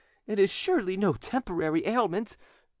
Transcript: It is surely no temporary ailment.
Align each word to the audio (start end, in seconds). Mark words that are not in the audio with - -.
It 0.25 0.39
is 0.39 0.51
surely 0.51 0.97
no 0.97 1.13
temporary 1.13 1.85
ailment. 1.85 2.35